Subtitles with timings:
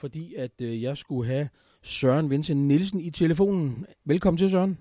[0.00, 1.48] fordi at øh, jeg skulle have
[1.82, 3.86] Søren Vincent Nielsen i telefonen.
[4.04, 4.78] Velkommen til, Søren.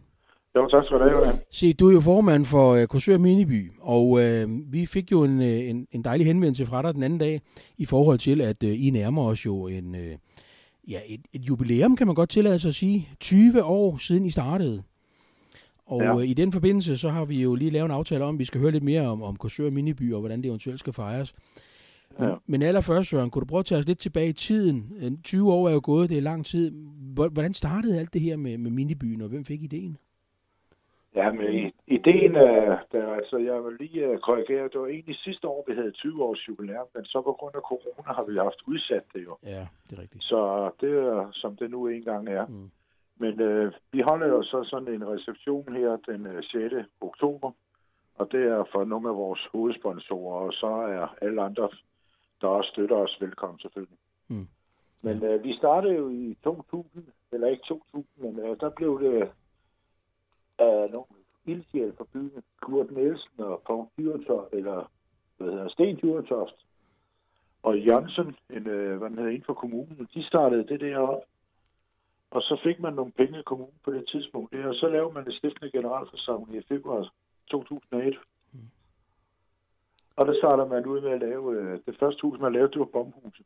[0.56, 1.40] Jo, tak skal du have.
[1.52, 5.42] Se, du er jo formand for øh, Korsør Miniby, og øh, vi fik jo en,
[5.42, 7.42] øh, en, en dejlig henvendelse fra dig den anden dag
[7.78, 10.16] i forhold til, at øh, I nærmer os jo en, øh,
[10.88, 13.10] ja, et, et jubilæum, kan man godt tillade sig at sige.
[13.20, 14.84] 20 år siden I startede.
[15.86, 16.20] Og ja.
[16.20, 18.46] øh, i den forbindelse, så har vi jo lige lavet en aftale om, at vi
[18.46, 21.34] skal høre lidt mere om, om Korsør Miniby, og hvordan det eventuelt skal fejres.
[22.18, 22.36] Men, ja.
[22.46, 25.22] men allerførst, Søren, kunne du prøve at tage os lidt tilbage i tiden?
[25.24, 26.72] 20 år er jo gået, det er lang tid.
[27.14, 29.98] Hvordan startede alt det her med, med minibyen, og hvem fik ideen?
[31.16, 35.48] Ja, men ideen er, der, altså jeg vil lige uh, korrigere, det var egentlig sidste
[35.48, 38.62] år, vi havde 20 års jubilæum, men så på grund af corona har vi haft
[38.68, 39.38] udsat det jo.
[39.44, 40.24] Ja, det er rigtigt.
[40.24, 42.46] Så det er, som det nu engang er.
[42.46, 42.72] Mm.
[43.18, 46.76] Men uh, vi holder jo så sådan en reception her den uh, 6.
[47.02, 47.52] oktober,
[48.16, 51.70] og det er for nogle af vores hovedsponsorer, og så er alle andre,
[52.42, 53.98] der også støtter os, velkommen selvfølgelig.
[54.28, 54.48] Mm.
[55.02, 59.32] Men uh, vi startede jo i 2000, eller ikke 2000, men uh, der blev det
[60.60, 61.06] af nogle
[61.46, 64.92] ildsjæl fra byen, Kurt Nielsen og Paul Dyretoft, eller
[65.38, 66.66] hvad hedder Sten Dyretoft,
[67.64, 71.22] og Jørgensen, en, øh, hvad den hedder, inden for kommunen, de startede det der op.
[72.32, 75.26] Og så fik man nogle penge i kommunen på det tidspunkt, og så lavede man
[75.26, 77.14] det stiftende generalforsamling i februar
[77.52, 78.18] 2001.
[80.20, 82.80] Og der starter man ud med at lave, øh, det første hus, man lavede, det
[82.80, 83.46] var bombhuset.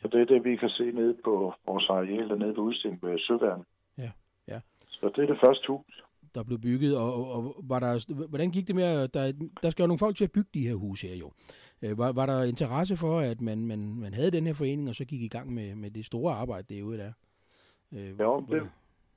[0.00, 3.18] Så det er det, vi kan se nede på vores areal, dernede på udstilling med
[3.18, 3.62] Søværn.
[3.98, 4.10] Ja,
[4.48, 4.60] ja.
[4.88, 6.04] Så det er det første hus.
[6.34, 9.82] Der blev bygget, og, og, og var der, hvordan gik det med, der, der skal
[9.82, 11.32] jo nogle folk til at bygge de her huse her jo.
[11.82, 14.94] Øh, var, var der interesse for, at man, man, man havde den her forening, og
[14.94, 17.12] så gik i gang med, med det store arbejde derude der?
[17.92, 18.70] Øh, ja, det,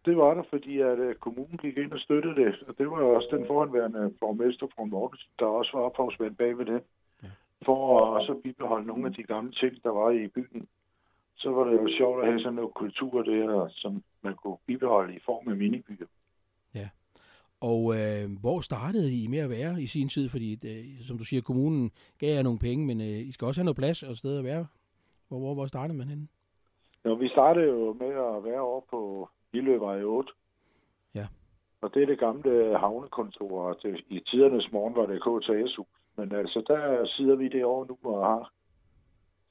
[0.06, 2.98] det var der, fordi at uh, kommunen gik ind og støttede det, og det var
[2.98, 6.82] også den foranværende borgmester fra Mortensen, der også var ophavsmand bag ved det,
[7.24, 7.30] ja.
[7.66, 10.68] for at også bibeholde nogle af de gamle ting, der var i bygden
[11.42, 15.16] så var det jo sjovt at have sådan noget kultur der, som man kunne bibeholde
[15.16, 16.06] i form af minibyer.
[16.76, 16.90] Ja.
[17.62, 20.30] Og øh, hvor startede I med at være i sin tid?
[20.30, 23.62] Fordi, øh, som du siger, kommunen gav jer nogle penge, men øh, I skal også
[23.62, 24.68] have noget plads og sted at være.
[25.28, 26.28] Hvor, hvor, hvor startede man henne?
[27.06, 30.32] Jo, vi startede jo med at være over på Lillevej 8.
[31.16, 31.28] Ja.
[31.82, 35.84] Og det er det gamle havnekontor, det, i tidernes morgen var det KTSU.
[36.18, 38.52] Men altså, der sidder vi det over nu og har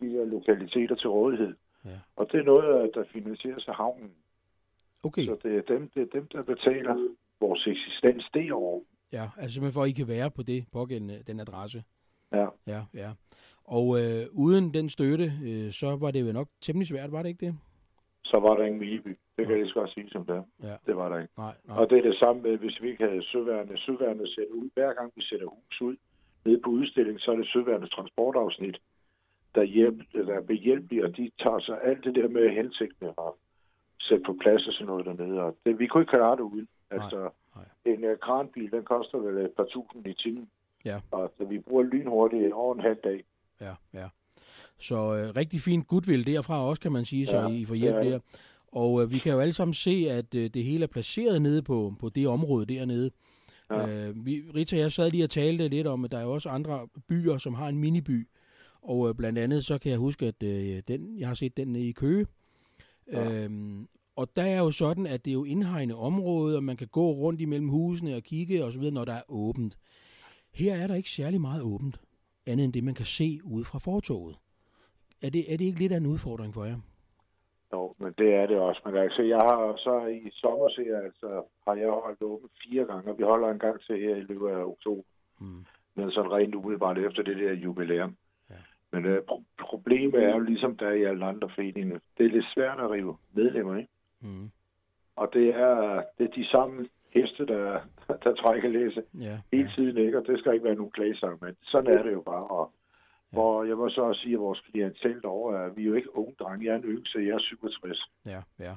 [0.01, 1.55] de her lokaliteter til rådighed.
[1.85, 1.99] Ja.
[2.17, 4.13] Og det er noget, der finansieres af havnen.
[5.03, 5.25] Okay.
[5.25, 7.09] Så det er dem, det er dem der betaler
[7.41, 8.85] vores eksistens derovre.
[9.13, 11.85] Ja, altså simpelthen for, at I kan være på det pågældende, den adresse.
[12.33, 12.47] Ja.
[12.67, 13.11] Ja, ja.
[13.65, 17.29] Og øh, uden den støtte, øh, så var det jo nok temmelig svært, var det
[17.29, 17.59] ikke det?
[18.31, 19.13] Så var der ingen Mileby.
[19.37, 20.77] Det kan jeg lige godt sige som det Ja.
[20.87, 21.33] Det var der ikke.
[21.39, 21.77] Nej, nej.
[21.79, 23.79] Og det er det samme med, hvis vi ikke havde søværende.
[23.79, 24.71] Søværende sætter ud.
[24.75, 25.97] Hver gang vi sætter hus ud
[26.45, 28.79] nede på udstilling, så er det søværende transportafsnit,
[29.55, 33.39] der, hjælp, der er behjælpelige, og de tager sig alt det der med hensigtene og
[34.01, 35.43] sætte på plads og sådan noget dernede.
[35.43, 36.69] Og det, vi kunne ikke klare det uden.
[36.91, 37.65] Altså, nej.
[37.85, 40.51] en uh, kranbil, den koster vel et par tusind i timen.
[40.85, 41.01] Ja.
[41.11, 43.25] Og så vi bruger lynhurtigt over en halv dag.
[43.61, 44.09] Ja, ja.
[44.81, 47.97] Så øh, rigtig fint goodwill derfra også, kan man sige, så ja, I får hjælp
[47.97, 48.11] ja.
[48.11, 48.19] der.
[48.73, 51.63] Og øh, vi kan jo alle sammen se, at øh, det hele er placeret nede
[51.63, 53.11] på, på det område dernede.
[53.71, 53.89] Ja.
[53.89, 56.49] Øh, vi, Rita og jeg sad lige og talte lidt om, at der er også
[56.49, 58.29] andre byer, som har en miniby.
[58.83, 61.77] Og øh, blandt andet så kan jeg huske, at øh, den, jeg har set den
[61.77, 62.27] i Køge.
[63.13, 63.33] Ja.
[63.33, 66.89] Øhm, og der er jo sådan, at det er jo indhegnet område, og man kan
[66.89, 69.79] gå rundt imellem husene og kigge og så videre, når der er åbent.
[70.53, 72.01] Her er der ikke særlig meget åbent,
[72.47, 74.37] andet end det, man kan se ude fra fortoget.
[75.23, 76.79] Er det, er det ikke lidt af en udfordring for jer?
[77.73, 78.81] Jo, men det er det også.
[78.85, 80.69] Men altså, jeg har så i sommer,
[81.05, 84.21] altså, har jeg holdt åbent fire gange, og vi holder en gang til her i
[84.21, 85.03] løbet af oktober.
[85.41, 85.65] Mm.
[85.95, 88.17] Men sådan rent umiddelbart efter det der jubilæum.
[88.93, 91.99] Men øh, pro- problemet er jo ligesom der er i alle andre foreninger.
[92.19, 93.91] Det er lidt svært at rive medlemmer, ikke?
[94.21, 94.51] Mm.
[95.17, 97.81] Og det er, det er de samme heste, der,
[98.25, 99.75] der trækker læse ja, hele ja.
[99.75, 100.19] tiden, ikke?
[100.19, 102.47] Og det skal ikke være nogen klagesang, men sådan er det jo bare.
[102.47, 102.80] Og, ja.
[103.31, 106.17] Hvor jeg må så også sige, at vores klientel derovre er, vi er jo ikke
[106.17, 106.67] unge drenge.
[106.67, 108.11] Jeg er en så jeg er 67.
[108.27, 108.75] Ja, ja.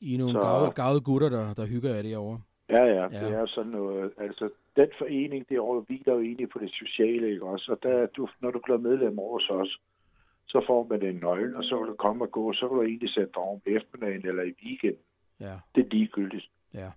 [0.00, 0.72] I er nogle så...
[0.76, 2.38] gavede gutter, der, der hygger det over.
[2.70, 4.12] Ja, ja, ja, det er sådan noget.
[4.18, 7.72] Altså, den forening, det over, hviler jo egentlig på det sociale, ikke også?
[7.72, 9.78] Og der, du, når du bliver medlem over os,
[10.46, 12.82] så får man en nøgle, og så vil du komme og gå, så vil du
[12.82, 15.04] egentlig sætte dig om eftermiddagen eller i weekenden.
[15.40, 15.56] Ja.
[15.74, 16.50] Det er ligegyldigt.
[16.74, 16.90] Ja,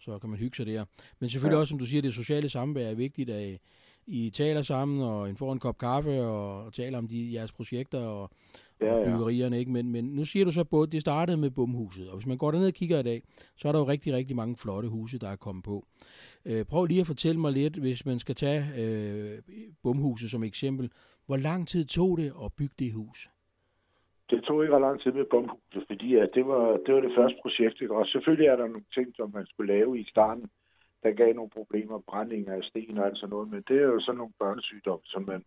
[0.00, 0.84] så kan man hygge sig der.
[1.20, 1.60] Men selvfølgelig ja.
[1.60, 3.60] også, som du siger, det sociale samvær er vigtigt, at
[4.10, 7.98] I taler sammen, og I får en kop kaffe, og taler om de, jeres projekter,
[7.98, 8.30] og,
[8.80, 9.70] ja, og byggerierne, ikke?
[9.70, 12.50] Men, men nu siger du så, at det startede med bumhuset, og hvis man går
[12.50, 13.22] derned og kigger i dag,
[13.56, 15.84] så er der jo rigtig, rigtig mange flotte huse, der er kommet på.
[16.46, 19.38] Øh, prøv lige at fortælle mig lidt, hvis man skal tage øh,
[19.82, 20.90] bumhuset som eksempel,
[21.26, 23.28] hvor lang tid tog det at bygge det hus?
[24.30, 27.12] det tog ikke ret lang tid med bomhuset, fordi at det, var, det var det
[27.18, 27.80] første projekt.
[27.80, 27.94] Ikke?
[27.94, 30.46] Og selvfølgelig er der nogle ting, som man skulle lave i starten,
[31.02, 34.00] der gav nogle problemer, brænding af sten og alt sådan noget, men det er jo
[34.00, 35.44] sådan nogle børnesygdomme, som man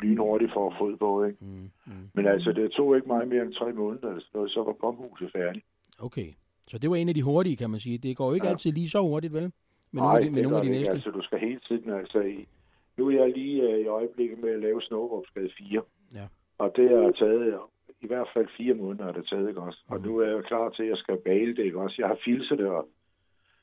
[0.00, 1.24] lynhurtigt får fod på.
[1.24, 1.38] Ikke?
[1.40, 2.10] Mm, mm.
[2.14, 5.64] Men altså, det tog ikke meget mere end tre måneder, så var bomhuset færdigt.
[5.98, 6.28] Okay,
[6.68, 7.98] så det var en af de hurtige, kan man sige.
[7.98, 8.52] Det går jo ikke ja.
[8.52, 9.52] altid lige så hurtigt, vel?
[9.92, 10.92] Med Nej, nogle med nogle af de næste.
[10.92, 12.48] altså du skal hele tiden, altså i,
[12.96, 15.82] nu er jeg lige uh, i øjeblikket med at lave Snowrupsgade 4.
[16.14, 16.26] Ja.
[16.58, 17.60] Og det har taget
[18.00, 19.80] i hvert fald fire måneder er det taget, ikke også?
[19.88, 20.06] Og mm.
[20.06, 21.96] nu er jeg klar til, at jeg skal male det, ikke også?
[21.98, 22.88] Jeg har filset det, og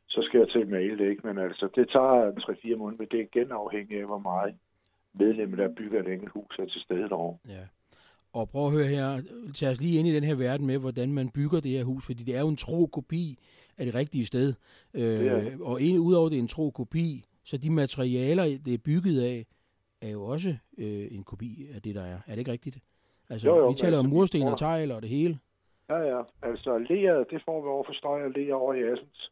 [0.07, 1.27] så skal jeg til male det, ikke?
[1.27, 4.55] Men altså, det tager 3-4 måneder, men det er igen afhængigt af, hvor meget
[5.13, 7.37] medlemmer, der bygger et enkelt hus, er til stede derovre.
[7.47, 7.65] Ja.
[8.33, 9.21] Og prøv at høre her,
[9.55, 12.05] tag os lige ind i den her verden med, hvordan man bygger det her hus,
[12.05, 13.37] fordi det er jo en tro kopi
[13.77, 14.53] af det rigtige sted.
[14.93, 19.21] Øh, og en, udover det er en tro kopi, så de materialer, det er bygget
[19.23, 19.45] af,
[20.01, 22.19] er jo også øh, en kopi af det, der er.
[22.27, 22.77] Er det ikke rigtigt?
[23.29, 25.39] Altså, jo, jo, vi taler om altså, mursten og tegl og det hele.
[25.89, 26.21] Ja, ja.
[26.41, 29.31] Altså, læret, det får vi over for støj og læger over i Assens.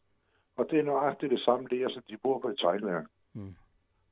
[0.56, 3.06] Og det er nøjagtigt det samme læger, som de på et teglværk.
[3.34, 3.54] Mm.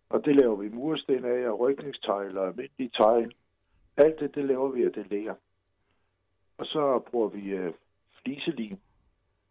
[0.08, 3.34] Og det laver vi mursten af, og rykningstegl og almindelige tegl.
[3.96, 5.34] Alt det, det laver vi af det læger.
[6.58, 7.72] Og så bruger vi øh,
[8.22, 8.78] fliselim,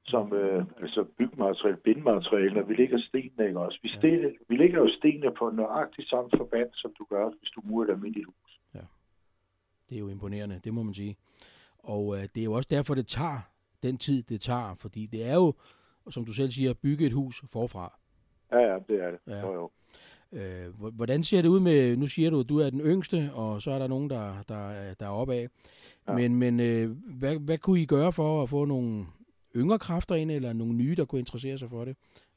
[0.05, 3.79] som øh, altså byggemateriale, bindmateriale, og vi lægger stenene, ikke også?
[3.83, 4.29] Vi, sten, ja.
[4.49, 7.91] vi lægger jo stenene på nøjagtigt samme forband, som du gør, hvis du murer et
[7.91, 8.59] almindeligt hus.
[8.75, 8.79] Ja.
[9.89, 11.15] Det er jo imponerende, det må man sige.
[11.79, 13.39] Og øh, det er jo også derfor, det tager
[13.83, 15.53] den tid, det tager, fordi det er jo,
[16.09, 17.99] som du selv siger, bygge et hus forfra.
[18.51, 19.19] Ja, ja, det er det.
[19.27, 19.39] Ja.
[19.39, 19.69] Jo, jo.
[20.33, 23.61] Øh, hvordan ser det ud med, nu siger du, at du er den yngste, og
[23.61, 25.47] så er der nogen, der, der, der er opad.
[26.07, 26.13] Ja.
[26.13, 26.89] Men, men øh,
[27.19, 29.05] hvad, hvad kunne I gøre for at få nogle
[29.55, 31.95] yngre kræfter ind, eller nogle nye, der kunne interessere sig for det?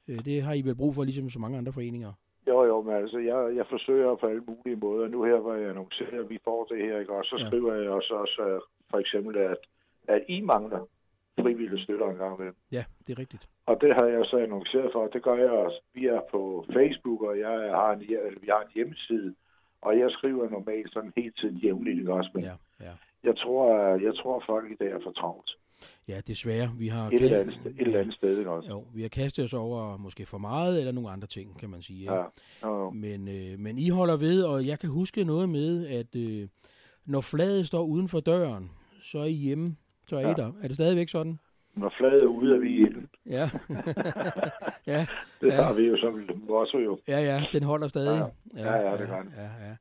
[0.09, 2.13] Øh, det har I vel brug for, ligesom så mange andre foreninger.
[2.49, 5.09] Jo, jo, men altså, jeg, jeg forsøger på alle mulige måder.
[5.09, 7.13] Nu her, hvor jeg annoncerer, at vi får det her, ikke?
[7.13, 7.47] og så ja.
[7.47, 8.61] skriver jeg også, også
[8.91, 9.57] for eksempel, at,
[10.09, 10.89] at I mangler
[11.41, 12.53] frivillige støtter en gang med.
[12.73, 13.49] Ja, det er rigtigt.
[13.67, 15.07] Og det har jeg så annonceret for.
[15.07, 15.81] Det gør jeg også.
[15.95, 18.01] Vi er på Facebook, og jeg har en,
[18.45, 19.35] vi har en hjemmeside,
[19.83, 22.31] og jeg skriver normalt sådan helt tiden jævnligt, også?
[22.35, 22.93] Men ja, ja.
[23.25, 23.69] Jeg, tror,
[24.07, 25.51] jeg tror, folk i dag er for travlt.
[26.09, 26.71] Ja, desværre.
[26.79, 28.69] Vi har et, eller andet, sted, et eller andet sted, ikke også?
[28.69, 31.83] Jo, vi har kastet os over måske for meget, eller nogle andre ting, kan man
[31.83, 32.15] sige.
[32.15, 32.23] Ja.
[32.63, 32.91] Ja.
[32.91, 36.49] Men, øh, men I holder ved, og jeg kan huske noget med, at øh,
[37.05, 38.71] når fladet står uden for døren,
[39.03, 39.77] så er I hjemme,
[40.09, 40.31] så er ja.
[40.31, 40.53] I der.
[40.63, 41.39] Er det stadigvæk sådan?
[41.77, 43.09] Når fladet er ude, er vi i den.
[43.27, 43.51] Ja.
[44.93, 45.07] ja.
[45.41, 45.73] Det har ja.
[45.73, 46.99] vi jo som også jo.
[47.09, 48.31] Ja, ja, den holder stadig.
[48.55, 49.77] Ja, ja, ja, ja det kan ja, ja.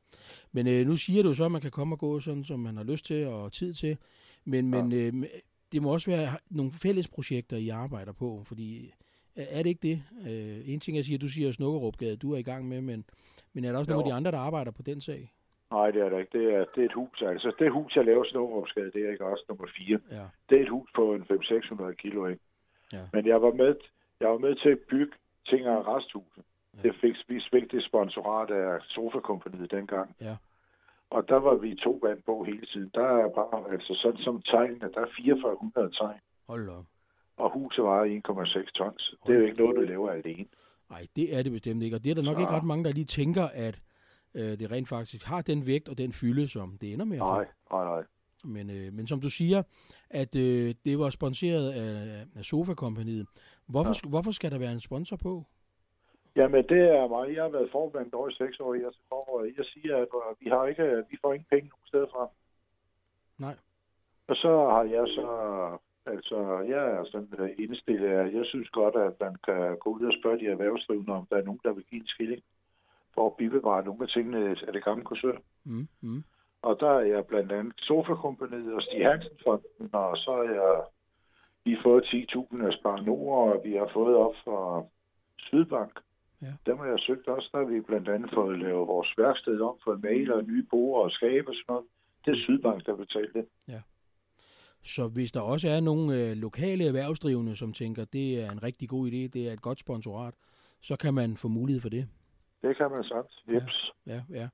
[0.52, 2.78] Men øh, nu siger du så, at man kan komme og gå sådan, som man
[2.78, 3.98] har lyst til og tid til.
[4.46, 4.84] Men, ja.
[4.84, 5.30] men øh,
[5.72, 8.94] det må også være nogle fælles projekter, I arbejder på, fordi
[9.36, 10.04] er det ikke det?
[10.30, 13.06] Øh, en ting, jeg siger, du siger Snukkerupgade, du er i gang med, men,
[13.54, 13.96] men er der også jo.
[13.98, 15.34] nogle af de andre, der arbejder på den sag?
[15.72, 16.38] Nej, det er det ikke.
[16.38, 17.22] Det er, det er et hus.
[17.22, 20.00] Altså, det hus, jeg laver Snukkerupgade, det er ikke også nummer 4.
[20.12, 20.26] Ja.
[20.50, 22.42] Det er et hus på en 500-600 kilo, ikke?
[22.94, 23.04] Ja.
[23.14, 23.76] Men jeg var med,
[24.20, 25.14] jeg var med til at bygge
[25.50, 26.44] ting af resthuset.
[26.78, 26.88] Ja.
[26.88, 30.16] Det fik, vi fik det sponsorat af Sofa-kompaniet dengang.
[30.22, 30.36] Ja.
[31.10, 32.92] Og der var vi to vand på hele tiden.
[32.94, 36.20] Der er bare, altså sådan som tegnene, der er 4400 tegn.
[36.48, 36.86] Hold op.
[37.38, 39.16] Og huset var 1,6 tons.
[39.28, 40.46] Det er jo ikke noget, du laver alene.
[40.90, 41.96] Nej, det er det bestemt ikke.
[41.96, 42.40] Og det er der nok så...
[42.40, 43.82] ikke ret mange, der lige tænker, at
[44.36, 47.22] øh, det rent faktisk har den vægt og den fylde, som det ender med at
[47.22, 47.26] få.
[47.26, 48.04] Nej, nej, nej.
[48.46, 49.64] Men, øh, men som du siger,
[50.10, 53.28] at øh, det var sponsoreret af, af Sofa-kompaniet.
[53.68, 54.10] Hvorfor, ja.
[54.10, 55.44] hvorfor skal der være en sponsor på?
[56.36, 57.36] Jamen, det er mig.
[57.36, 58.74] Jeg har været formand over i seks år.
[58.74, 62.08] Jeg, og jeg siger, at øh, vi, har ikke, vi får ingen penge nogen steder
[62.14, 62.30] fra.
[63.38, 63.56] Nej.
[64.28, 65.28] Og så har jeg så...
[66.08, 70.02] Altså, jeg er sådan øh, indstillet, at jeg synes godt, at man kan gå ud
[70.02, 72.44] og spørge de erhvervsdrivende, om der er nogen, der vil give en skilling
[73.16, 75.38] for at bibevare nogle af tingene af det gamle kursør.
[75.64, 76.24] Mm, mm.
[76.62, 80.84] Og der er jeg blandt andet Sofa-kompaniet og Stig Hansen-fonden, og så er jeg
[81.66, 84.84] vi har fået 10.000 af Spar Nord, og vi har fået op fra
[85.38, 86.00] Sydbank
[86.42, 86.54] Ja.
[86.66, 87.50] Dem har jeg søgt også.
[87.52, 91.12] Der har vi blandt andet fået lavet vores værksted om, fået maler, nye borer og
[91.12, 91.86] skabe og sådan noget.
[92.26, 93.46] Det er Sydbank, der betaler det.
[93.68, 93.82] Ja.
[94.84, 98.90] Så hvis der også er nogle øh, lokale erhvervsdrivende, som tænker, det er en rigtig
[98.90, 100.34] god idé, det er et godt sponsorat,
[100.82, 102.08] så kan man få mulighed for det.
[102.66, 103.32] Det kan man sandt.
[103.54, 103.92] Jeps.
[104.08, 104.48] Ja, ja, ja.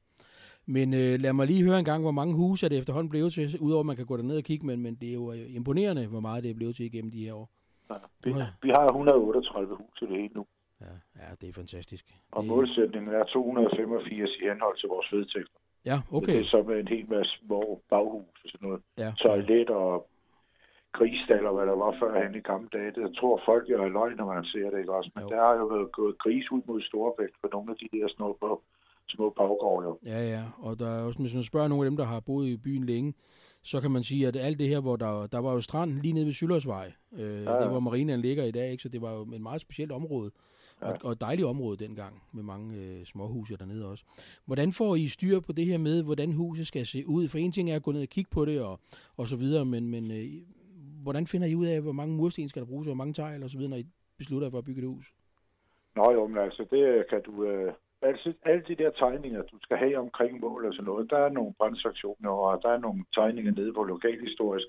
[0.66, 3.34] Men øh, lad mig lige høre en gang, hvor mange huse er det efterhånden blevet
[3.34, 5.56] til, udover at man kan gå derned og kigge, men, men det er jo øh,
[5.56, 7.50] imponerende, hvor meget det er blevet til igennem de her år.
[7.90, 10.46] Ja, vi, vi har 138 huse det hele nu.
[10.82, 12.06] Ja, ja, det er fantastisk.
[12.32, 12.50] Og det...
[12.50, 15.60] målsætningen er 285 i henhold til vores vedtægter.
[15.86, 16.34] Ja, okay.
[16.34, 18.82] Det er så med en hel masse små baghus og sådan noget.
[18.98, 19.12] Ja.
[19.26, 20.08] Toilet og
[20.98, 22.92] grisstall og hvad der var førhen i gamle dage.
[22.92, 25.10] Det tror folk jo er løgn, når man ser det, ikke også?
[25.16, 25.30] Men jo.
[25.30, 28.28] der har jo været gået gris ud mod Storebælt for nogle af de der små,
[29.10, 29.88] små baggårde.
[29.88, 29.98] Jo.
[30.06, 30.44] Ja, ja.
[30.58, 32.86] Og der er også, hvis man spørger nogle af dem, der har boet i byen
[32.86, 33.14] længe,
[33.64, 36.14] så kan man sige, at alt det her, hvor der, der var jo stranden lige
[36.14, 37.60] nede ved Syldersvej, øh, ja, ja.
[37.60, 38.84] der hvor marinen ligger i dag, ikke?
[38.84, 40.32] så det var jo et meget specielt område,
[40.82, 40.88] ja.
[40.88, 44.04] og, og et dejligt område dengang, med mange øh, småhuse dernede også.
[44.46, 47.28] Hvordan får I styr på det her med, hvordan huset skal se ud?
[47.28, 48.80] For en ting er at gå ned og kigge på det, og,
[49.18, 50.26] og så videre, men, men øh,
[51.04, 53.44] hvordan finder I ud af, hvor mange mursten skal der bruges, og hvor mange tegl
[53.44, 53.86] og så videre, når I
[54.18, 55.14] beslutter for at bygge et hus?
[55.96, 57.44] Nå jo, men altså, det kan du...
[57.46, 61.18] Øh altså, alle de der tegninger, du skal have omkring mål og sådan noget, der
[61.18, 64.68] er nogle brændsaktioner, og der er nogle tegninger nede på lokalhistorisk.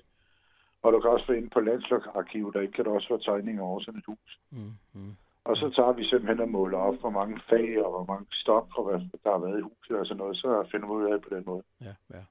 [0.83, 3.63] Og du kan også få ind på landslokarkivet, der ikke kan der også være tegninger
[3.63, 4.39] over sådan et hus.
[4.51, 5.15] Mm, mm.
[5.45, 8.67] Og så tager vi simpelthen og måler op, hvor mange fag og hvor mange stop,
[8.77, 11.21] og hvad der har været i huset og sådan noget, så finder vi ud af
[11.21, 11.63] på den måde.
[11.81, 12.23] Ja, ja.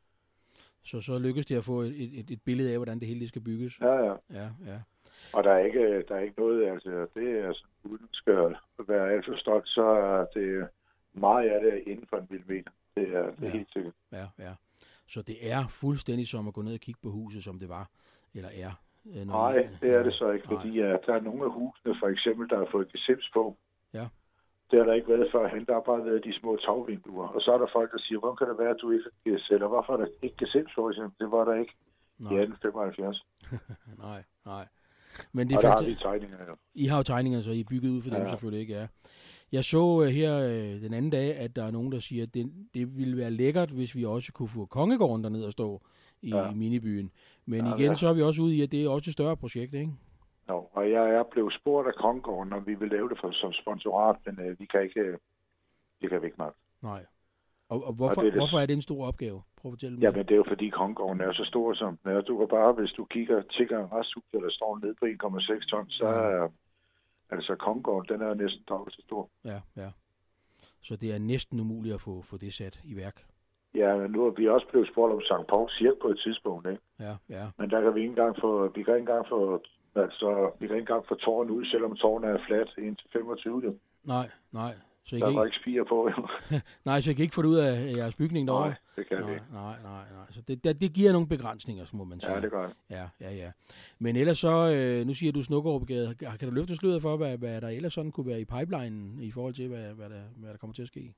[0.84, 3.42] Så, så lykkes det at få et, et, et billede af, hvordan det hele skal
[3.42, 3.80] bygges?
[3.80, 4.14] Ja, ja.
[4.30, 4.78] ja, ja.
[5.32, 8.56] Og der er ikke, der er ikke noget, altså det er sådan, uden skal
[8.88, 10.68] være alt for stolt, så er det
[11.12, 12.70] meget af det inden for en millimeter.
[12.96, 13.50] Det er, det er ja.
[13.50, 13.94] helt sikkert.
[14.12, 14.52] Ja, ja.
[15.06, 17.90] Så det er fuldstændig som at gå ned og kigge på huset, som det var,
[18.34, 18.72] eller er?
[19.06, 22.08] Øh, Nej, det er det så ikke, fordi at der er nogle af husene, for
[22.08, 23.56] eksempel, der har fået gesims på.
[23.94, 24.06] Ja.
[24.72, 25.64] Det har der ikke været førhen.
[25.66, 27.28] Der har bare været de små tagvinduer.
[27.28, 29.54] Og så er der folk, der siger, hvordan kan det være, at du ikke har
[29.54, 30.92] eller hvorfor er der ikke gesims på?
[31.20, 31.74] Det var der ikke
[32.18, 32.32] Nej.
[32.32, 33.26] i 1875.
[34.06, 34.64] nej, nej.
[35.32, 36.52] Men det er og der har vi tegninger, ja.
[36.74, 38.30] I har jo tegninger, så I er bygget ud for dem ja.
[38.30, 38.86] selvfølgelig ikke, ja.
[39.52, 42.34] Jeg så uh, her uh, den anden dag, at der er nogen, der siger, at
[42.34, 45.82] det, det ville være lækkert, hvis vi også kunne få Kongegården derned og stå
[46.22, 46.50] i, ja.
[46.50, 47.10] i minibyen.
[47.46, 47.96] Men ja, igen, ja.
[47.96, 49.92] så er vi også ude i, at det er også et større projekt, ikke?
[50.52, 53.52] Jo, og jeg er blevet spurgt af Kongegården, om vi vil lave det for, som
[53.52, 55.18] sponsorat, men uh, vi kan ikke, uh,
[56.00, 56.54] det kan vi ikke nok.
[56.82, 57.04] Nej.
[57.68, 59.42] Og, og hvorfor, og det, hvorfor er det en stor opgave?
[59.56, 60.02] Prøv at fortælle mig.
[60.02, 62.20] Jamen, det er jo fordi Kongegården er så stor som den er.
[62.20, 65.90] Du kan bare, hvis du kigger, tigger en resthus, der står ned på 1,6 ton,
[65.90, 66.48] så er
[67.32, 69.30] Altså Kongården, den er næsten dobbelt så stor.
[69.44, 69.90] Ja, ja.
[70.82, 73.26] Så det er næsten umuligt at få, få det sat i værk.
[73.74, 75.46] Ja, men nu er vi også blevet spurgt om St.
[75.48, 76.82] Paul cirka på et tidspunkt, ikke?
[77.00, 77.46] Ja, ja.
[77.58, 79.62] Men der kan vi ikke engang få, vi kan ikke engang få,
[79.94, 83.78] altså, vi kan ikke engang få tårn ud, selvom tårnet er fladt indtil 25.
[84.04, 84.74] Nej, nej.
[85.04, 86.28] Så I der er ikke spire på, jo.
[86.90, 88.68] nej, så I kan ikke få det ud af jeres bygning derovre?
[88.68, 89.46] Nej, det kan nej, vi ikke.
[89.52, 90.26] Nej, nej, nej.
[90.30, 92.34] Så det, det, det giver nogle begrænsninger, må man sige.
[92.34, 92.76] Ja, det gør det.
[92.90, 93.50] Ja, ja, ja.
[93.98, 96.14] Men ellers så, øh, nu siger du Snukkerup-gade.
[96.38, 99.30] Kan du løfte sløret for, hvad, hvad der ellers sådan kunne være i pipelinen i
[99.30, 101.14] forhold til, hvad, hvad, der, hvad der kommer til at ske?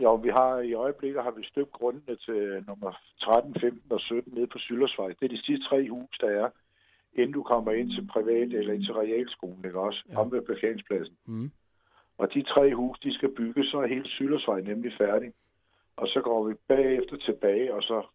[0.00, 4.34] Ja, vi har i øjeblikket har vi støbt grundene til nummer 13, 15 og 17
[4.34, 5.08] nede på Syldersvej.
[5.08, 6.48] Det er de sidste tre hus, der er,
[7.14, 10.02] inden du kommer ind til privat eller ind til realskolen, ikke også?
[10.08, 10.20] Ja.
[10.20, 11.16] Om ved parkeringspladsen.
[11.26, 11.50] Mm.
[12.18, 15.32] Og de tre hus, de skal bygges, så er hele Syldersvej nemlig færdig.
[15.96, 18.06] Og så går vi bagefter tilbage, og så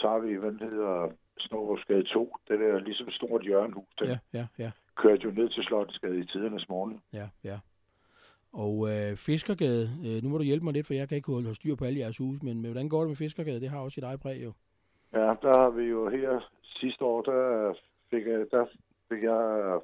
[0.00, 1.08] tager vi, hvad det hedder,
[1.38, 2.36] Snorvåsgade 2.
[2.48, 3.94] Det er ligesom et stort hjørnehus.
[3.98, 4.70] Den ja, ja, ja.
[4.96, 7.00] kørte jo ned til Slottensgade i tidernes morgen.
[7.12, 7.58] Ja, ja.
[8.52, 11.54] Og øh, Fiskergade, øh, nu må du hjælpe mig lidt, for jeg kan ikke holde
[11.54, 13.60] styr på alle jeres hus, men, men hvordan går det med Fiskergade?
[13.60, 14.52] Det har også sit eget præg jo.
[15.12, 17.74] Ja, der har vi jo her sidste år, der
[18.10, 18.66] fik jeg, der
[19.08, 19.80] fik jeg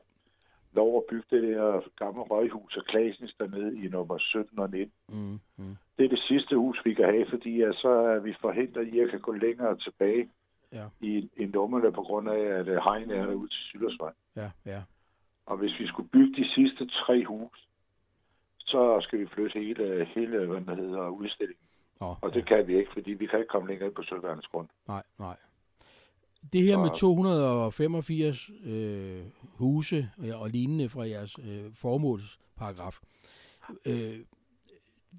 [0.73, 4.93] lov at bygge det der gamle røghus af Klasens dernede i nummer 17 og 19.
[5.09, 5.77] Mm, mm.
[5.99, 9.01] Det er det sidste hus, vi kan have, fordi at så er vi forhindret i
[9.01, 10.29] at kan gå længere tilbage
[10.73, 10.87] ja.
[11.01, 14.13] i, i nummerne på grund af, at øh, hegn er ud til Syldersvej.
[14.37, 14.83] Ja, ja.
[15.47, 17.69] Og hvis vi skulle bygge de sidste tre hus,
[18.59, 21.67] så skal vi flytte hele, hele hvad der hedder, udstillingen.
[22.01, 22.57] Oh, og det ja.
[22.57, 24.69] kan vi ikke, fordi vi kan ikke komme længere ind på Sølvværens grund.
[24.89, 25.37] Nej, nej.
[26.53, 32.99] Det her med 285 øh, huse og lignende fra jeres øh, formålsparagraf,
[33.87, 34.19] øh,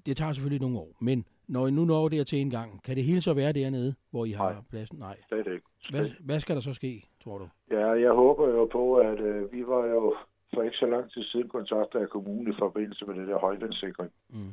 [0.06, 2.96] det tager selvfølgelig nogle år, men når I nu når det til en gang, kan
[2.96, 4.98] det hele så være dernede, hvor I har Nej, pladsen?
[4.98, 5.66] Nej, det er det ikke.
[5.90, 7.48] Hvad, hvad skal der så ske, tror du?
[7.70, 10.14] Ja, jeg håber jo på, at øh, vi var jo
[10.54, 14.10] for ikke så lang tid siden kontakter af kommunen i forbindelse med det der højvandssikring.
[14.28, 14.52] Mm.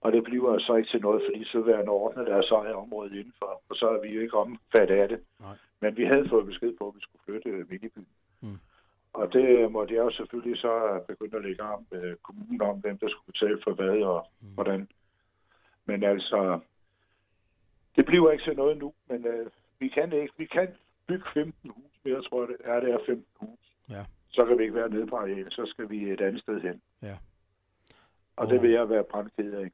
[0.00, 3.62] Og det bliver så ikke til noget, fordi så være ordnet deres eget område indenfor,
[3.68, 5.20] og så er vi jo ikke omfattet af det.
[5.40, 5.56] Nej.
[5.80, 8.06] Men vi havde fået besked på, at vi skulle flytte Minibyen.
[8.40, 8.58] Mm.
[9.12, 12.98] Og det måtte jeg jo selvfølgelig så begynde at lægge om med kommunen om, hvem
[12.98, 14.54] der skulle betale for hvad og mm.
[14.54, 14.88] hvordan.
[15.84, 16.60] Men altså,
[17.96, 19.46] det bliver ikke til noget nu, men øh,
[19.78, 20.34] vi kan ikke.
[20.36, 20.68] Vi kan
[21.06, 22.80] bygge 15 hus mere, tror jeg det er.
[22.80, 23.58] Det er 15 hus.
[23.88, 24.04] Ja.
[24.30, 26.82] Så kan vi ikke være nede på areal, så skal vi et andet sted hen.
[27.02, 27.16] Ja.
[28.36, 29.70] Og, og det vil jeg være brandked af.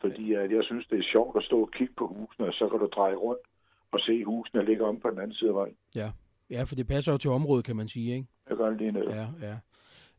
[0.00, 2.68] Fordi at jeg synes, det er sjovt at stå og kigge på husene, og så
[2.68, 3.40] kan du dreje rundt
[3.92, 5.76] og se husene ligge om på den anden side af vejen.
[5.94, 6.10] Ja.
[6.50, 8.26] ja, for det passer jo til området, kan man sige, ikke?
[8.48, 9.04] Jeg gør det lige ned.
[9.08, 9.56] Ja, ja.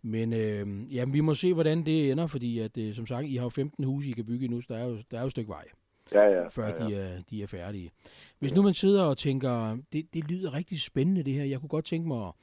[0.02, 3.36] Men øh, jamen, vi må se, hvordan det ender, fordi at, øh, som sagt, I
[3.36, 5.26] har jo 15 huse, I kan bygge nu, så der er jo, der er jo
[5.26, 5.66] et stykke vej.
[6.12, 6.48] Ja, ja.
[6.48, 6.88] Før ja, ja.
[6.88, 7.92] De, er, de er færdige.
[8.40, 8.56] Hvis ja.
[8.56, 11.86] nu man sidder og tænker, det, det lyder rigtig spændende det her, jeg kunne godt
[11.86, 12.34] tænke mig at,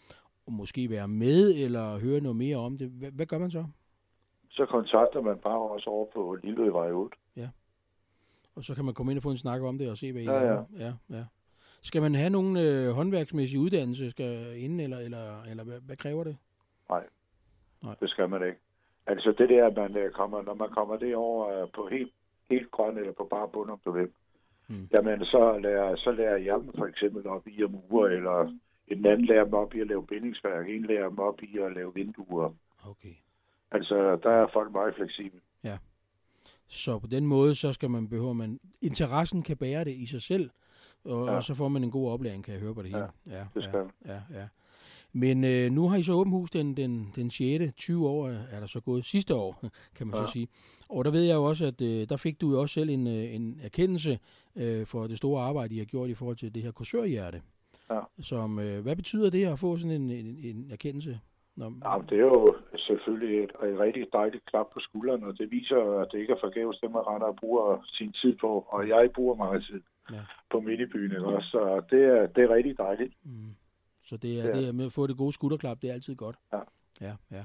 [0.47, 2.89] at måske være med, eller høre noget mere om det.
[2.89, 3.65] Hvad, hvad gør man så?
[4.51, 7.17] Så kontakter man bare også over på Lillevej 8.
[8.57, 10.23] Og så kan man komme ind og få en snak om det og se, hvad
[10.23, 10.65] I ja, laver.
[10.79, 10.85] Ja.
[10.85, 11.25] ja, ja.
[11.83, 16.25] Skal man have nogen øh, håndværksmæssig uddannelse skal inden, eller, eller, eller hvad, hvad kræver
[16.25, 16.37] det?
[16.89, 17.05] Nej.
[17.83, 18.59] Nej, det skal man ikke.
[19.07, 22.13] Altså det der, man øh, kommer, når man kommer derover øh, på helt,
[22.51, 24.09] helt grøn eller på bare bund, om du vil,
[24.69, 24.89] mm.
[24.93, 28.53] jamen så lærer, så lærer jeg dem for eksempel op i at mure, eller
[28.89, 31.73] en anden lærer dem op i at lave bindingsværk, en lærer dem op i at
[31.73, 32.51] lave vinduer.
[32.87, 33.15] Okay.
[33.71, 35.41] Altså, der er folk meget fleksible.
[35.65, 35.79] Ja.
[36.75, 40.23] Så på den måde, så skal man behøve, man interessen kan bære det i sig
[40.23, 40.51] selv,
[41.05, 41.33] og, ja.
[41.33, 43.09] og så får man en god oplæring, kan jeg høre på det hele.
[43.27, 43.71] Ja, ja det
[44.07, 44.49] ja, ja, ja.
[45.13, 47.75] Men øh, nu har I så åbent hus den, den, den 6.
[47.75, 49.65] 20 år er der så gået sidste år,
[49.97, 50.27] kan man ja.
[50.27, 50.49] så sige.
[50.89, 53.07] Og der ved jeg jo også, at øh, der fik du jo også selv en,
[53.07, 54.19] øh, en erkendelse
[54.57, 57.43] øh, for det store arbejde, I har gjort i forhold til det her kursørhjerte.
[57.91, 58.01] Ja.
[58.21, 61.21] Som, øh, hvad betyder det at få sådan en, en, en erkendelse?
[61.57, 61.69] Når...
[61.89, 66.01] Ja, det er jo selvfølgelig et, et rigtig dejligt klap på skulderen, og det viser,
[66.01, 68.67] at det ikke er forgæves, det man render og bruger sin tid på.
[68.69, 69.81] Og jeg bruger meget tid
[70.13, 70.23] ja.
[70.51, 73.15] på Midtbyen, også, så det er, det er rigtig dejligt.
[73.25, 73.55] Mm.
[74.05, 74.53] Så det er, ja.
[74.53, 76.37] det er med at få det gode skulderklap, det er altid godt.
[76.53, 76.61] Ja.
[77.01, 77.45] Ja, ja.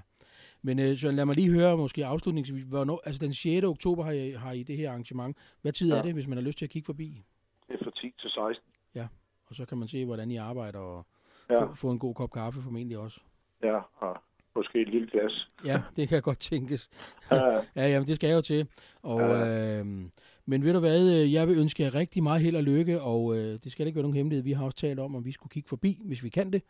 [0.62, 3.66] Men øh, så lad mig lige høre måske afslutningsvis, hvornår, altså den 6.
[3.66, 5.38] oktober har I, har I det her arrangement.
[5.62, 5.98] Hvad tid ja.
[5.98, 7.24] er det, hvis man har lyst til at kigge forbi?
[7.68, 8.64] Det er fra 10 til 16.
[8.96, 9.08] Ja,
[9.48, 11.06] og så kan man se, hvordan I arbejder og
[11.50, 11.64] ja.
[11.64, 13.20] få, få en god kop kaffe formentlig også.
[13.64, 14.18] Ja, og
[14.56, 15.50] måske et lille glas.
[15.66, 16.90] ja, det kan godt tænkes.
[17.32, 18.68] Ja, ja jamen, det skal jeg jo til.
[19.04, 19.80] Og, ja.
[19.80, 19.86] øh,
[20.46, 23.38] men ved du hvad, øh, jeg vil ønske jer rigtig meget held og lykke, og
[23.38, 24.44] øh, det skal ikke være nogen hemmelighed.
[24.44, 26.62] Vi har også talt om, om vi skulle kigge forbi, hvis vi kan det.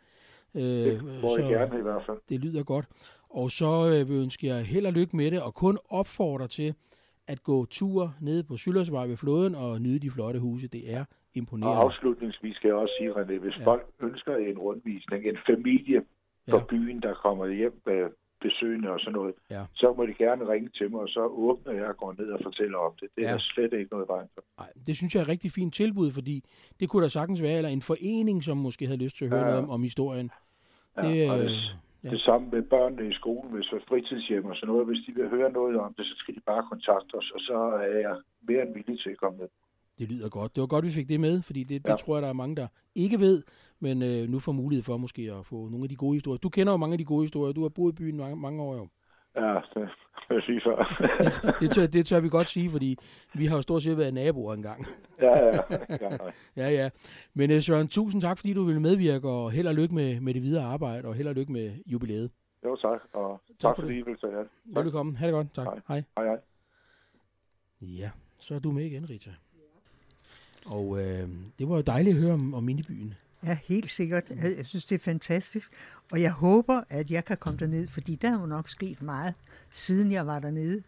[0.54, 2.18] Øh, det må så, jeg gerne i hvert fald.
[2.28, 2.86] Det lyder godt.
[3.30, 6.48] Og så øh, vil jeg ønske jer held og lykke med det, og kun opfordre
[6.48, 6.74] til
[7.26, 10.68] at gå tur nede på Syldersvej ved floden og nyde de flotte huse.
[10.68, 11.04] Det er
[11.34, 11.78] imponerende.
[11.78, 13.64] Og afslutningsvis skal jeg også sige, René, hvis ja.
[13.64, 16.02] folk ønsker en rundvisning, en familie
[16.50, 16.64] på ja.
[16.64, 19.64] byen, der kommer hjem med besøgende og sådan noget, ja.
[19.74, 22.40] så må de gerne ringe til mig, og så åbner jeg og går ned og
[22.42, 23.08] fortæller om det.
[23.16, 23.34] Det ja.
[23.34, 24.42] er slet ikke noget vejen for.
[24.58, 26.44] Nej, det synes jeg er et rigtig fint tilbud, fordi
[26.80, 29.40] det kunne der sagtens være, eller en forening, som måske havde lyst til at høre
[29.40, 29.46] ja.
[29.46, 30.30] noget om, om historien.
[30.96, 31.50] Ja, det, øh,
[32.04, 32.10] ja.
[32.10, 34.86] det samme med børnene i skolen, hvis er fritidshjem og sådan noget.
[34.86, 37.58] Hvis de vil høre noget om det, så skal de bare kontakte os, og så
[37.92, 38.16] er jeg
[38.48, 39.48] mere end villig til at komme med.
[40.00, 40.54] Det lyder godt.
[40.54, 41.96] Det var godt, vi fik det med, fordi det, det ja.
[41.96, 43.42] tror jeg, der er mange, der ikke ved,
[43.80, 46.38] men øh, nu får mulighed for måske at få nogle af de gode historier.
[46.38, 47.52] Du kender jo mange af de gode historier.
[47.52, 48.88] Du har boet i byen mange, mange år jo.
[49.36, 49.88] Ja, det
[50.28, 50.76] vil jeg sige før.
[51.24, 52.96] det, det, tør, det tør vi godt sige, fordi
[53.34, 54.86] vi har jo stort set været naboer engang.
[55.20, 55.60] ja, ja.
[56.00, 56.18] Ja,
[56.56, 56.88] ja, ja.
[57.34, 60.34] Men øh, Søren, tusind tak, fordi du ville medvirke, og held og lykke med, med
[60.34, 62.30] det videre arbejde, og held og lykke med jubilæet.
[62.64, 65.16] Jo, tak, og tak, tak for fordi I ville tage Velkommen.
[65.16, 65.54] Ha' det godt.
[65.54, 65.66] Tak.
[65.66, 65.80] Hej.
[65.88, 66.02] Hej.
[66.16, 66.38] hej, hej.
[67.80, 69.30] Ja, så er du med igen, Rita.
[70.66, 73.14] Og øh, det var jo dejligt at høre om, om Mindebyen.
[73.44, 74.24] Ja, helt sikkert.
[74.30, 75.72] Jeg, jeg synes, det er fantastisk.
[76.12, 79.34] Og jeg håber, at jeg kan komme derned, fordi der er jo nok sket meget,
[79.70, 80.82] siden jeg var dernede.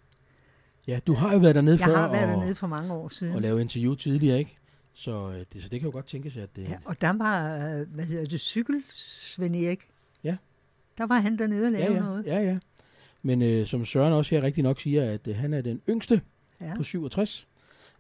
[0.87, 1.93] Ja, du har jo været dernede jeg før.
[1.93, 3.35] Jeg har været og, dernede for mange år siden.
[3.35, 4.57] Og lavet interview tidligere, ikke?
[4.93, 6.63] Så øh, det, så det kan jo godt tænkes, at det...
[6.63, 9.89] Ja, og der var, øh, hvad hedder det, cykel Svend Erik.
[10.25, 10.37] Ja.
[10.99, 12.01] Der var han dernede og lavede ja, ja.
[12.01, 12.27] noget.
[12.27, 12.59] Ja, ja.
[13.23, 16.21] Men øh, som Søren også her rigtig nok siger, at øh, han er den yngste
[16.61, 16.75] ja.
[16.77, 17.47] på 67.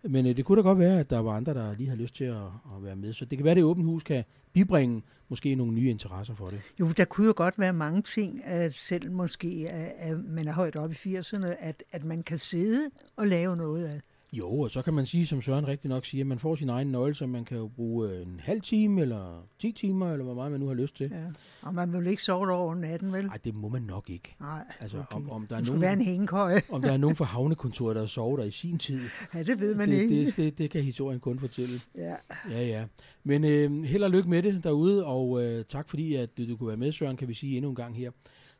[0.02, 2.14] Men øh, det kunne da godt være, at der var andre, der lige har lyst
[2.14, 2.36] til at,
[2.76, 3.12] at være med.
[3.12, 6.50] Så det kan være, at det åbent hus kan bibringe måske nogle nye interesser for
[6.50, 6.60] det.
[6.80, 10.76] Jo, der kunne jo godt være mange ting, at selv måske, at man er højt
[10.76, 14.00] oppe i 80'erne, at, at man kan sidde og lave noget af.
[14.32, 16.68] Jo, og så kan man sige, som Søren rigtig nok siger, at man får sin
[16.68, 20.34] egen nøgle, så man kan jo bruge en halv time eller 10 timer, eller hvor
[20.34, 21.10] meget man nu har lyst til.
[21.12, 21.24] Ja.
[21.62, 23.26] Og man vil ikke sove over natten, vel?
[23.26, 24.36] Nej, det må man nok ikke.
[24.40, 25.16] Nej, altså, okay.
[25.16, 26.60] om, om der er nogen, være en hængekøje.
[26.70, 29.00] om der er nogen fra havnekontoret, der har sovet der i sin tid.
[29.34, 30.26] Ja, det ved man det, ikke.
[30.26, 31.80] Det, det, det kan historien kun fortælle.
[31.94, 32.14] Ja.
[32.50, 32.84] Ja, ja.
[33.24, 36.56] Men øh, held og lykke med det derude, og øh, tak fordi, at du, du
[36.56, 38.10] kunne være med, Søren, kan vi sige endnu en gang her.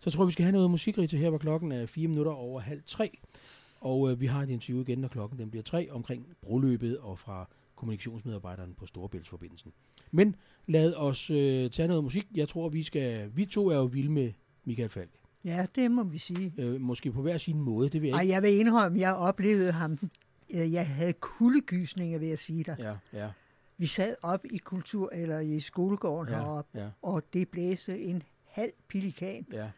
[0.01, 2.83] Så tror vi skal have noget musik, her, hvor klokken er 4 minutter over halv
[2.87, 3.19] tre.
[3.83, 7.19] Og øh, vi har et interview igen, når klokken den bliver tre, omkring broløbet og
[7.19, 9.73] fra kommunikationsmedarbejderen på Storebæltsforbindelsen.
[10.11, 12.27] Men lad os øh, tage noget musik.
[12.35, 13.31] Jeg tror, vi skal...
[13.37, 14.33] Vi to er jo vilde med
[14.65, 15.11] Michael Falk.
[15.45, 16.53] Ja, det må vi sige.
[16.59, 19.73] Øh, måske på hver sin måde, det vil jeg Ej, jeg vil indrømme, jeg oplevede
[19.73, 19.99] ham.
[20.51, 22.77] Jeg havde kuldegysninger, vil jeg sige dig.
[22.79, 23.31] Ja, ja.
[23.79, 26.89] Vi sad op i kultur, eller i skolegården ja, heroppe, ja.
[27.03, 29.47] og det blæste en halv pelikan.
[29.53, 29.71] Ja.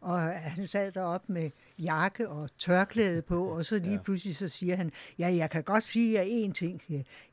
[0.00, 4.02] Og han sad derop med jakke og tørklæde på, og så lige ja.
[4.02, 6.82] pludselig så siger han, ja, jeg kan godt sige jer én ting.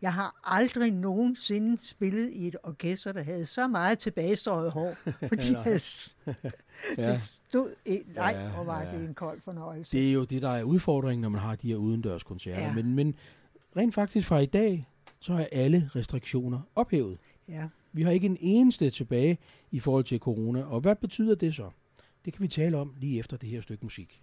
[0.01, 4.95] Jeg har aldrig nogensinde spillet i et orkester, der havde så meget tilbagestøjet hår.
[5.29, 5.63] Fordi ja.
[6.95, 8.91] det stod ind, nej, ja, og var ja.
[8.91, 9.97] det en kold fornøjelse.
[9.97, 12.61] Det er jo det, der er udfordringen, når man har de her udendørskoncerter.
[12.61, 12.73] Ja.
[12.73, 13.15] Men, men
[13.77, 14.87] rent faktisk fra i dag,
[15.19, 17.17] så er alle restriktioner ophævet.
[17.47, 17.67] Ja.
[17.93, 19.37] Vi har ikke en eneste tilbage
[19.71, 20.63] i forhold til corona.
[20.63, 21.69] Og hvad betyder det så?
[22.27, 24.21] Det kan vi tale om lige efter det her stykke musik.